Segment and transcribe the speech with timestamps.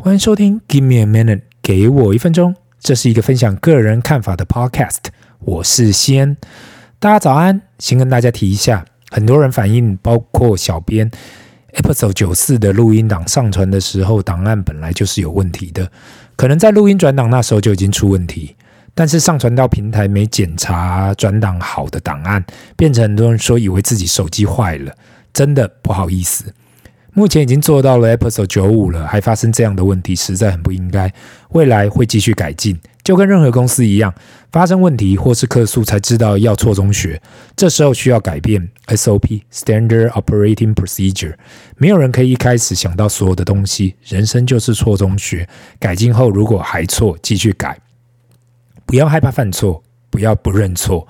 [0.00, 2.54] 欢迎收听 Give me a minute，给我一分钟。
[2.78, 4.98] 这是一个分享个人看法的 podcast。
[5.40, 6.36] 我是西恩，
[7.00, 7.60] 大家早安。
[7.80, 11.10] 先跟大家提一下，很多人反映，包括小编
[11.74, 15.90] ，Episode 九四的录音档上传的时候，档案本来就是有问题的，
[16.36, 18.54] 可能在录音转档那时候就已经出问题，
[18.94, 22.42] 但是上传到平台没检查转档好的档案，
[22.76, 24.94] 变成很多人说以为自己手机坏了，
[25.32, 26.54] 真的不好意思。
[27.18, 31.12] 目前已经做到了 Episode 九五了，还发生这样的问题，实在很不应该。
[31.48, 34.14] 未来会继续改进，就跟任何公司一样，
[34.52, 37.20] 发生问题或是客诉才知道要错中学，
[37.56, 41.34] 这时候需要改变 SOP（Standard Operating Procedure）。
[41.76, 45.48] 没有人可以一开始想到所有的东西，人生就是错中学。
[45.80, 47.76] 改进后如果还错，继续改。
[48.86, 51.04] 不要害怕犯错，不要不认错。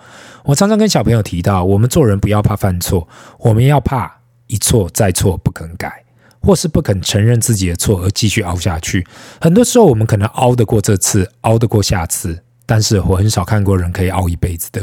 [0.44, 3.06] 我常常跟小朋友提到，我们做人不要怕犯错，
[3.40, 4.14] 我们要怕。
[4.50, 6.02] 一错再错，不肯改，
[6.48, 9.06] 或是不肯承认自己的错而继续凹下去。
[9.38, 14.80] 很多时候，我们可能凹得过这次，凹得过下次，但是我很少看过人可以凹一辈子的。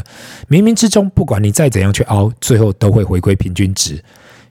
[0.47, 3.99] 冥冥之中，不管你再怎样去凹，最后都会回归平均值。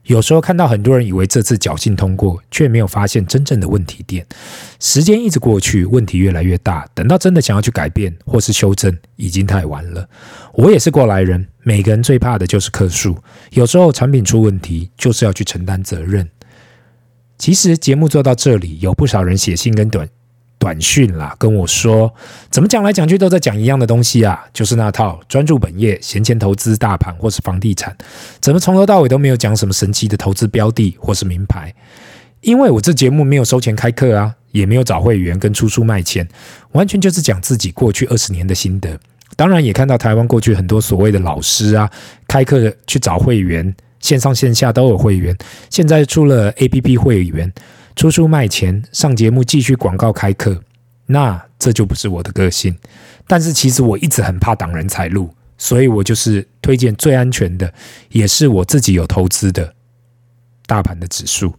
[0.07, 4.27] 有时候看到很多人以为这次侥幸通过，却没有发现真正的问题点。
[4.81, 10.09] 时间一直过去，问题越来越大，等到真的想要去改变或是修正，已经太晚了。
[10.55, 13.17] 我也是过来人，每个人最怕的就是客诉。
[13.53, 16.29] 有时候产品出问题，就是要去承担责任。
[17.39, 20.09] 其实节目做到这里，有不少人写信跟短。
[20.57, 22.11] 短讯啦，跟我说，
[22.49, 27.95] 怎么讲来讲去都在讲一样的东西啊，就是那套专注本业、闲钱投资大盘或是房地产，
[28.41, 31.75] 怎么从头到尾都没有讲什么神奇的投资标的或是名牌？
[32.41, 36.27] 因为我这节目没有收钱开课啊，也没有找会员跟出书卖钱，
[36.73, 38.99] 完全就是讲自己过去二十年的心得。
[39.37, 41.91] 当然也看到台湾过去很多所谓的老师啊，
[42.27, 45.35] 开课去找会员，线上线下都有会员，
[45.71, 47.51] 现在出了 APP 会员。
[47.97, 50.63] 出书卖钱，上节目继续广告开课，
[51.07, 52.77] 那这就不是我的个性。
[53.27, 57.73] 但是其实我一直很怕挡人财路，所以我就是推荐最安全的，
[58.11, 59.75] 也是我自己有投资的
[60.67, 61.55] 大盘的指数。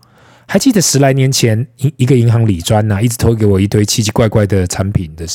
[0.47, 5.25] 还记得十来年前，一一个银行理专呐，一直投给我一堆奇奇怪怪的产品的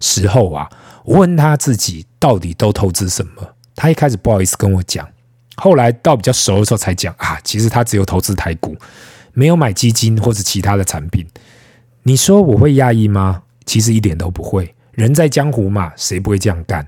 [0.00, 0.68] 时候啊，
[1.06, 5.08] 我问他自己到底都投资什么，他一开始不好意思跟我讲，
[5.56, 8.76] 后来到比较熟的时候才讲啊，其实他只有投资台股。
[9.38, 11.22] 没有买基金或者其他的产品，
[12.04, 13.42] 你说我会讶异吗？
[13.66, 14.74] 其实一点都不会。
[14.92, 16.86] 人在江湖嘛，谁不会这样干？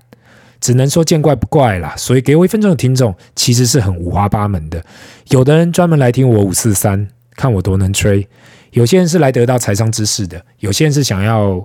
[0.58, 1.94] 只能说见怪不怪啦。
[1.98, 4.82] 所以给我一分钟的听众其实是很五花八门的。
[5.28, 7.06] 有的人专门来听我五四三，
[7.36, 8.26] 看我多能吹；
[8.70, 11.62] 有些人是来得到财商知识的；有些人是想要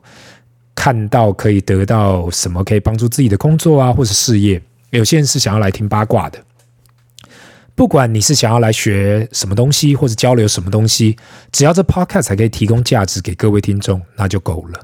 [0.76, 4.60] 看到可以得到什么可以帮助自己的工作啊，或是事业；
[4.90, 6.38] 有些人是想要来听八卦的。
[7.76, 11.18] 不管你是想要来学什么东西，或者交流什么东西，
[11.52, 14.80] 只要这 podcast 才可以提供价值给各位听众，那就够了。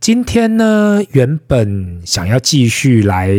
[0.00, 3.30] 今天呢，原本想要继续来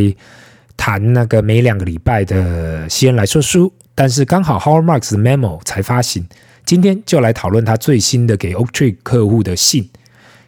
[0.77, 6.25] 谈那个每两个礼拜的西恩来说书，但是刚好 Howard Marks 的 memo 才发行，
[6.63, 9.89] 今天就来讨论他最新的给 Oaktree 客户的信。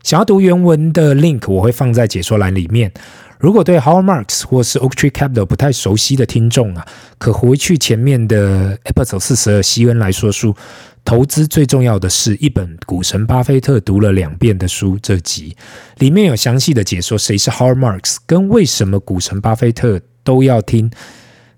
[0.03, 2.91] 想要读原文的 link，我会放在解说栏里面。
[3.39, 6.85] 如果对 Howard Marks 或是 Oaktree Capital 不太熟悉的听众啊，
[7.17, 10.55] 可回去前面的 Episode 四十二，西恩来说书，
[11.03, 14.97] 投资最重要的是一本股神巴菲特读了两遍的书。
[15.01, 15.55] 这集
[15.97, 20.89] 里面有详细的解说谁是 Howard Marks，跟为什么股神巴菲特都要听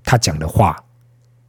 [0.03, 0.75] 他讲的话。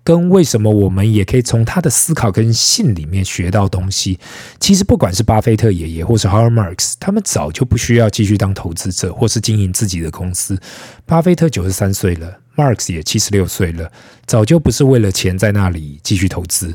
[0.09, 4.19] 跟为什么我们也可以从他的思考跟信里面学到东西？
[4.59, 10.59] 其实不管是巴菲特爷爷或是 hartmarks 他们早就不需要继续当投资者或是经营自己的公司。
[11.05, 13.93] 巴菲特九十三岁了，Marx 也七十六岁了，
[14.25, 16.75] 早就不是为了钱在那里继续投资，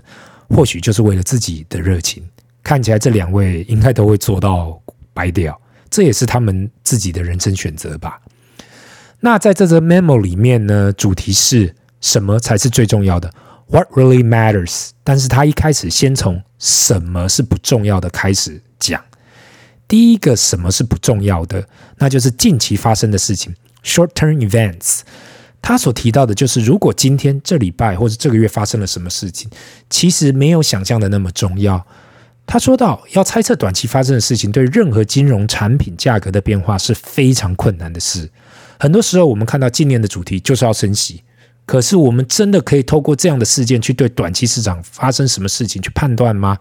[0.49, 2.23] 或许就是为了自己的热情。
[2.61, 4.79] 看起来这两位应该都会做到
[5.11, 8.21] 白掉，这也是他们自己的人生选择吧。
[9.21, 11.73] 那在这则 memo 里面呢，主题是。
[12.03, 13.33] 什么才是最重要的
[13.67, 14.89] ？What really matters？
[15.05, 19.01] 但是他一开始先从什么是不重要的开始讲。
[19.87, 21.65] 第一个什么是不重要的？
[21.99, 23.55] 那就是近期发生的事情
[23.85, 24.99] ，short-term events。
[25.61, 29.49] 他所提到的就是，如果今天、这礼拜或者这个月发生了什么事情，
[29.89, 31.87] 其实没有想象的那么重要。
[32.45, 38.29] 他说到，要猜测短期发生的事情，对任何金融产品价格的变化是非常困难的事。
[38.77, 41.23] 很多时候，我们看到今年的主题就是要升息。
[41.65, 46.57] 可是，我们真的可以透过这样的事件去对短期市场发生什么事情去判断吗？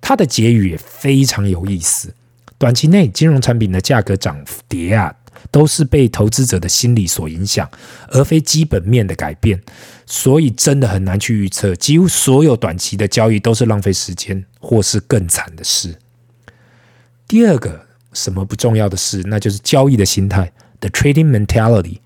[0.00, 2.14] 它的结语也非常有意思。
[2.58, 5.14] 短期内金融产品的价格涨跌啊，
[5.50, 7.68] 都是被投资者的心理所影响，
[8.08, 9.60] 而非基本面的改变。
[10.04, 11.74] 所以，真的很难去预测。
[11.74, 15.96] 几乎所有短期的交易都是浪费时间，或是更惨的事。
[17.26, 22.00] 第二个什么不重要的事，那就是交易的心态，the trading mentality。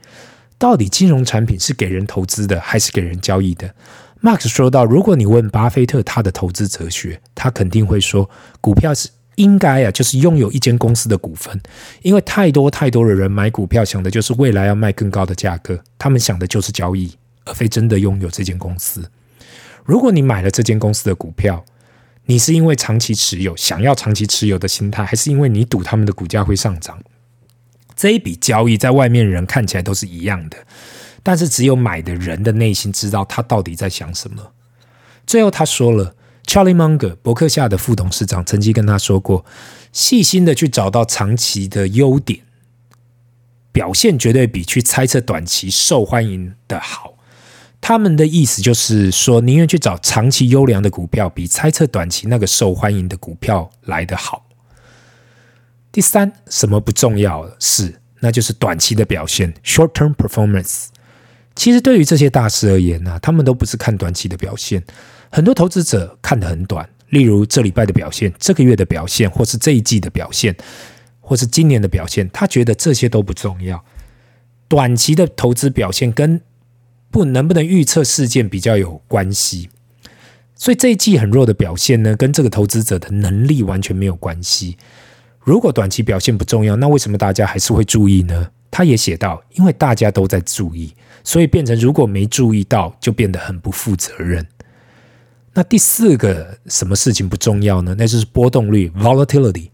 [0.58, 3.72] 到底金融产品是给人投资的，还是给人交易的
[4.20, 8.28] ？Max 说到，如果你问巴菲特他的投资哲学，他肯定会说，
[8.60, 11.60] 股票是应该啊，就是拥有一间公司的股份，
[12.02, 17.14] 因为太多太多的人买股票想的就是未来要卖更高的价格，他们想的就是交易，
[17.44, 19.08] 而非真的拥有这间公司。
[19.84, 21.64] 如果你买了这间公司的股票，
[22.26, 27.00] 你是因为长期持有，想要长期持有的心态，还是因为你赌他们的股价会上涨？
[27.98, 30.56] 这一笔交易在外面人看起来都是一样的，
[31.24, 34.52] 但是只有买的人的内心知道他到底在想什么。
[35.26, 36.14] 最后他说了
[36.46, 39.44] ，Charlie Munger 伯克夏的副董事长曾经跟他说过，
[39.92, 42.42] 细心的去找到长期的优点，
[43.72, 47.14] 表现绝对比去猜测短期受欢迎的好。
[47.80, 54.47] 他们的意思就是说，宁愿去找长期优良的股票，比猜测短期那个受欢迎的股票来得好。
[55.98, 60.86] 第三，什么不重要的是，那就是短期的表现 （short-term performance）。
[61.56, 64.80] 其实对于这些大师而言呢、他们都不是看短期的表现。
[65.28, 70.54] 很多投资者看得很短，例如这礼拜的表现、这个月的表现，或是这一季的表现，
[71.20, 73.84] 或是今年的表现，他觉得这些都不重要。
[74.68, 76.40] 短期的投资表现跟
[77.10, 79.68] 不能不能预测事件比较有关系。
[80.54, 84.78] 所以这一季很弱的表现呢，跟这个投资者的能力完全没有关系。
[85.48, 88.50] 如果短期表现不重要，那为什么大家还是会注意呢？
[88.70, 90.92] 他也写到，因为大家都在注意，
[91.24, 94.46] 所以变成如果没注意到，就变得很不负责任。
[95.54, 97.94] 那第四个什么事情不重要呢？
[97.96, 99.70] 那就是波动率 （volatility）。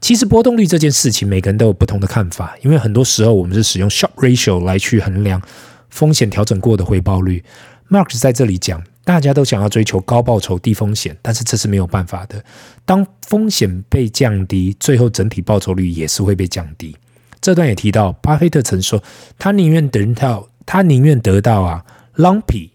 [0.00, 5.42] 其实波动率这件事情，每个人都有不同的看法，因为很多时候我们是使用 Sharpe ratio 来去衡量
[5.90, 7.42] 风险调整过的回报率。
[7.90, 8.80] Mark 在这里讲。
[9.06, 12.44] 大家都想要追求高报酬低风险，但是这是没有办法的。
[12.84, 16.96] 当风险被降低，最后整体报酬率也是会被降低。
[17.40, 19.00] 这段也提到，巴菲特曾说，
[19.38, 21.84] 他宁愿得到，他宁愿得到啊
[22.16, 22.70] ，lumpy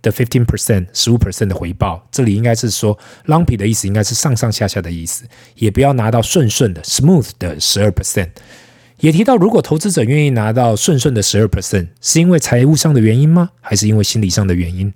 [0.00, 2.06] 的 fifteen percent 十五 percent 的回报。
[2.12, 2.96] 这里应该是说
[3.26, 5.24] lumpy 的意思，应该是上上下下的意思，
[5.56, 8.28] 也不要拿到顺顺的 smooth 的十二 percent。
[9.00, 13.50] 也提到，如果投资者愿意拿到顺顺的十二 percent，是因为财务上的原因吗？
[13.60, 14.92] 还是因为心理上的原因？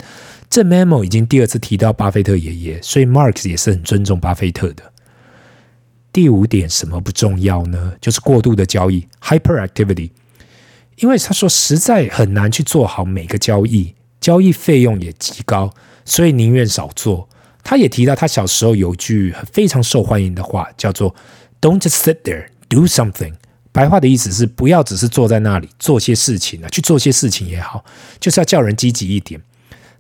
[0.53, 4.93] 这 memo 已经第二次提到巴菲特爷爷，所以 Marx 也是很尊重巴菲特的。
[6.13, 7.95] 第五点，什么不重要呢？
[8.03, 10.11] 就是过度的交易 （hyperactivity）。
[10.97, 15.73] 因为他说实在很难去做好每个交易，交易费用也极高，
[16.05, 17.27] 所以宁愿少做。
[17.65, 21.15] 他也提到，他小时候有句非常受欢迎的话，叫做
[21.63, 23.33] “Don't just sit there, do something”。
[23.73, 27.83] 白话的意思是，不要只是坐在那里做些事情啊，去做些事情也好，
[28.21, 29.41] 就是要叫人积极一点。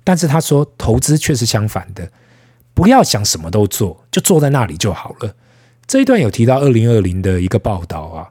[0.04, 2.10] 但是他说，投资却是相反的，
[2.74, 5.34] 不要想什么都做，就坐在那里就好了。
[5.86, 8.28] 这一段有提到二零二零的一个报道啊，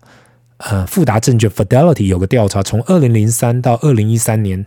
[0.58, 4.66] 呃，富达证券 Fidelity 有个调查，从二零零三到二零一三年，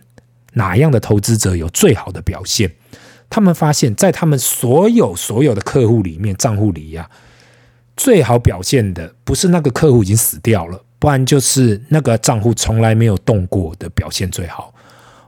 [0.53, 2.73] 哪样的投资者有最好的表现？
[3.31, 7.11] 他们发现，在他们所有所有的客户里面，账户里呀、
[7.97, 14.74] 最好表现的不是那个客户已经死掉了，不然就是那个账户从来没有动过的表现最好。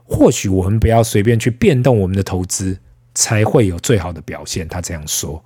[0.07, 2.79] 或许我们不要随便去变动我们的投资，
[3.13, 4.67] 才会有最好的表现。
[4.67, 5.43] 他这样说。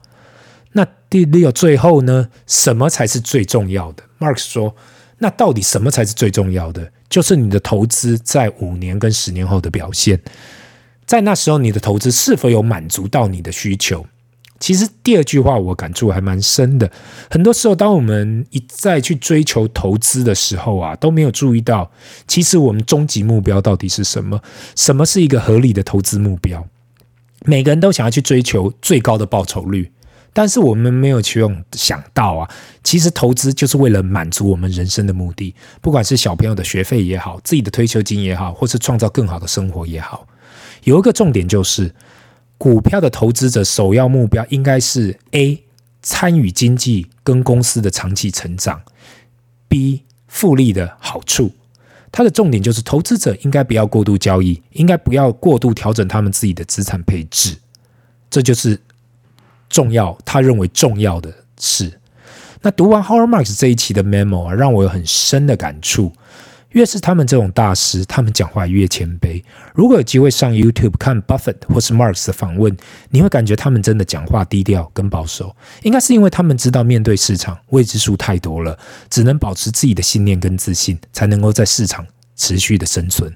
[0.74, 2.30] 那第六，最后呢？
[2.48, 4.74] 什么才是最重要的？Mark 说，
[5.18, 6.94] 那到底什么才是最重要的？
[7.10, 10.22] 就是你的投资在五年跟十年后的表现，
[11.06, 14.06] 在那时候你的投资是否有满足到你的需求？
[14.62, 16.90] 其实第二句话我感触还蛮深的。
[17.30, 21.92] 很多时候，当我们一再去追求投资的时候啊，都没有注意到，
[22.28, 24.40] 其实我们终极目标到底是什么？
[24.76, 26.66] 什么是一个合理的投资目标？
[27.44, 29.92] 每个人都想要去追求最高的报酬率，
[30.32, 32.48] 但是我们没有去用想到啊，
[32.84, 40.28] 其实投资就是为了满足我们人生的目的，不管是小朋友的学费也好，自己的退休金也好，或是创造更好的生活也好，
[40.84, 41.92] 有一个重点就是。
[42.62, 45.64] 股票的投资者首要目标应该是 A
[46.04, 48.84] 参与经济跟公司的长期成长
[49.68, 51.54] ，B 复利的好处。
[52.12, 57.58] 它的重点就是投资者应该不要过度交易，应该不要过度调整他们自己的资产配置，
[58.30, 58.80] 这就是
[59.68, 60.16] 重要。
[60.24, 62.00] 他认为重要的事。
[62.62, 66.14] 那读完 Howard Marks 这一期的 memo 啊，让我有很深的感触。
[66.72, 69.44] 越是他们这种大师，他们讲话越谦卑。
[69.74, 72.76] 如果有机会上 YouTube 看 Buffett 或是 Marx 的访问，
[73.10, 75.56] 你会感觉他们真的讲话低调跟保守。
[75.84, 78.78] 应该是因为他们知道面对市场未知数太多了，
[79.10, 83.32] 只能保持自己的信念跟自信，才能够在市场持续的生存。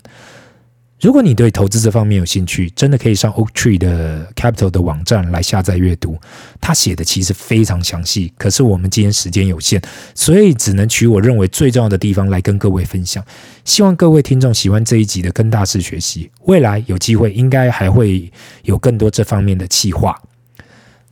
[1.02, 6.18] 如果你对投资这方面有兴趣，真的可以上 Oaktree 的 Capital 的网站来下载阅读。
[6.62, 9.82] 他写的其实非常详细，可是我们今天时间有限，
[10.16, 13.24] 所以只能取我认为最重要的地方来跟各位分享。
[13.66, 18.32] 希望各位听众喜欢这一集的跟大师学习，未来有机会应该还会
[18.64, 20.20] 有更多这方面的企划。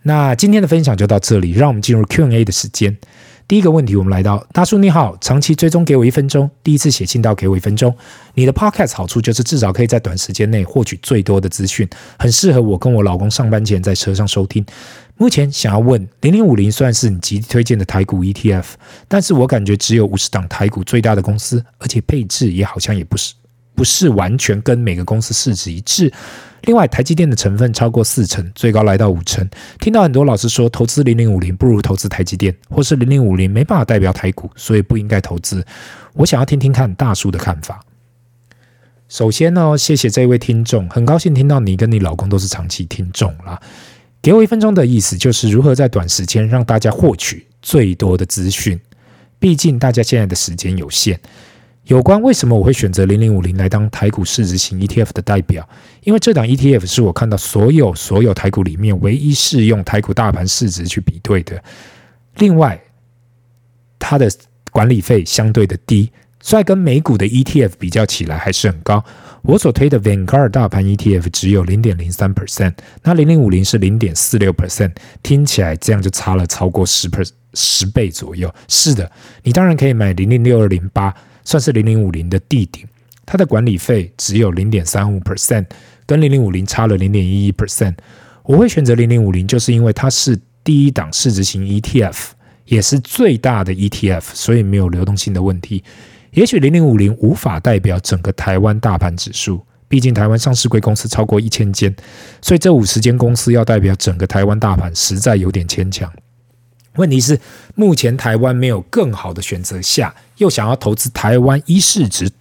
[0.03, 2.97] 那今天的分享就到这里，让我们进入 Q&A 的时间。
[3.47, 7.93] 第一个问题，我们来到大叔你好，长期追踪给我一分钟，第一次写信到给我一分钟。
[8.33, 14.65] 你的 Podcast 好处就是至少可以在短时间内获取最多的资讯，很适合我跟我老公上班前在车上收听。
[15.17, 18.65] 目前想要问，零零五零算是你极力推荐的台股 ETF，
[19.07, 23.33] 但是我感觉只有五十档台股最大的公司，而且配置也好像也不是
[23.75, 26.11] 不是完全跟每个公司市值一致。
[26.63, 29.45] 另外，台积电的成分超过四成，最高来到五成。
[29.79, 35.65] 听到很多老师说，投资零零五零不如投资台积电，或是零零五零没办法代表台股，所以不应该投资。
[36.13, 37.81] 我想要听听看大叔的看法。
[39.09, 43.61] 首先呢，谢谢这位听众，很高兴听到你跟你老公都是长期听众啦。
[44.21, 48.79] 给我一分钟的意思就是如何在短时间让大家获取最多的资讯，
[49.37, 51.19] 毕竟大家现在的时间有限。
[51.85, 55.67] 有关为什么我会选择零零五零来当台股市值型 ETF 的代表？
[56.03, 61.61] 因为这档 ETF 是我看到所有所有台股里面唯一适用台股大盘市值去比对的。
[62.37, 62.81] 另外，
[63.99, 64.31] 它的
[64.71, 66.09] 管理费相对的低，
[66.39, 69.03] 所以跟美股的 ETF 比较起来还是很高。
[69.41, 78.49] 我所推的 Vanguard 大盘 ETF 只有零点零三 percent，那零零五零是零点四六 percent，听起来这样就差了超过十 per 十倍左右。
[78.69, 79.11] 是的，
[79.43, 81.13] 你当然可以买零零六二零八。
[81.43, 82.85] 算是零零五零的弟弟，
[83.25, 85.65] 它的管理费只有零点三五 percent，
[86.05, 87.95] 跟零零五零差了零点一一 percent。
[88.43, 92.15] 我会选择零零五零，就是因为它是第一档市值型 ETF，
[92.65, 95.83] 也是最大的 ETF，所以没有流动性的问题。
[96.31, 101.95] 也许零零五零无法代表整个台湾大盘指数，毕竟台湾上市柜公司超过一千间，
[102.41, 106.11] 所以这五十间公司要代表整个台湾大盘，实在有点牵强。
[106.95, 107.39] 问题是，
[107.75, 112.31] 目前台湾没有更好的选择下，又想要投资台湾一市值、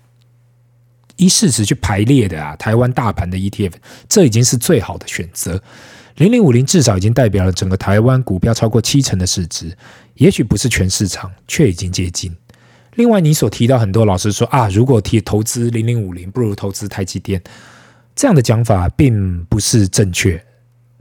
[1.16, 3.72] 一市值去排列的啊，台湾大盘的 ETF，
[4.08, 5.62] 这已经是最好的选择。
[6.16, 9.74] 零零五零至少已经代表了整个台湾股票超过七成的市值，
[10.14, 12.30] 也许不是全市场，却已经接近。
[12.96, 17.42] 另外，你所提到很多老师说啊，如果提投资零零五零，不如投资台积电，
[18.14, 20.44] 这样的讲法并不是正确。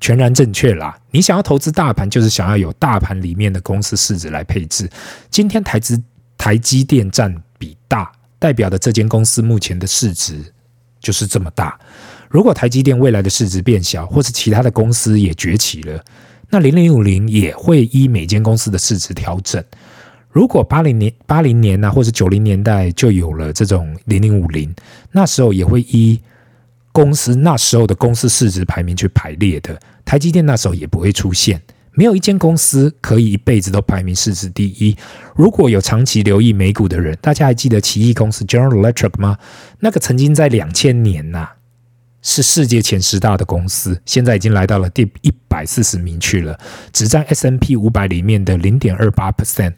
[0.02, 0.98] 全然正确啦！
[1.12, 4.90] 你想要投资大盘，就是想要有大盘里面的公司市值来配置。
[5.30, 6.02] 今天台资
[6.40, 10.44] 台积电占比大，代表的这间公司目前的市值
[11.00, 11.80] 就是这么大。
[12.30, 16.04] 如果台积电未来的市值变小，或是其他的公司也崛起了，
[16.50, 19.64] 那零零五零也会依每间公司的市值调整。
[20.32, 24.74] 如果八零年、八零年啊，或者九零年代就有了这种零零五零，
[25.12, 26.20] 那时候也会依。
[26.92, 31.62] 公司那时候的公司市值排名去排列的，台积电那时候也不会出现。
[31.94, 34.96] 没有一间公司可以一辈子都排名市值第一。
[35.36, 39.38] 如果有长期留意美股的人，大家还记得奇异公司 General Electric 吗？
[39.80, 41.50] 那个曾经在两千年呐、
[42.22, 46.58] 是世界前十大的公司，现在已经来到了第一百四十名去了，
[46.94, 49.74] 只占 S&P 五百里面的零点二八 percent。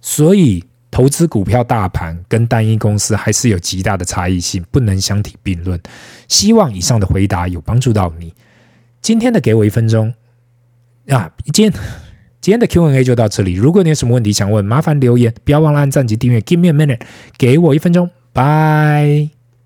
[0.00, 0.64] 所以。
[0.90, 5.80] 投资股票大盘跟单一公司还是有极大的差异性，不能相提并论。
[6.28, 8.32] 希望以上的回答有帮助到你。
[9.00, 10.12] 今天的给我一分钟
[11.08, 11.72] 啊，今天
[12.40, 13.54] 今天的 Q&A 就到这里。
[13.54, 16.40] 如果你有什么问题想问，麻烦留言，不要忘了按赞及订阅。
[16.40, 17.00] Give me a minute，
[17.36, 19.37] 给我一分钟，拜。